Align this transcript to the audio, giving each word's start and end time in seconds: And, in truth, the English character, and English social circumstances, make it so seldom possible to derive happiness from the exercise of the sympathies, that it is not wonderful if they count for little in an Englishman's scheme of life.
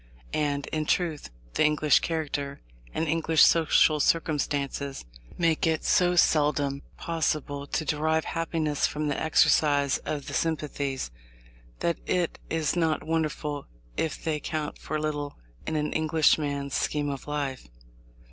And, 0.33 0.65
in 0.73 0.87
truth, 0.87 1.29
the 1.53 1.63
English 1.63 1.99
character, 1.99 2.59
and 2.91 3.07
English 3.07 3.43
social 3.43 3.99
circumstances, 3.99 5.05
make 5.37 5.67
it 5.67 5.83
so 5.83 6.15
seldom 6.15 6.81
possible 6.97 7.67
to 7.67 7.85
derive 7.85 8.25
happiness 8.25 8.87
from 8.87 9.09
the 9.09 9.21
exercise 9.21 9.99
of 9.99 10.25
the 10.25 10.33
sympathies, 10.33 11.11
that 11.81 11.99
it 12.07 12.39
is 12.49 12.75
not 12.75 13.03
wonderful 13.05 13.67
if 13.95 14.23
they 14.23 14.39
count 14.39 14.79
for 14.79 14.99
little 14.99 15.37
in 15.67 15.75
an 15.75 15.93
Englishman's 15.93 16.73
scheme 16.73 17.11
of 17.11 17.27
life. 17.27 17.67